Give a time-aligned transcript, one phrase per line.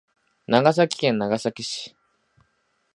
[0.47, 1.95] 長崎県長崎市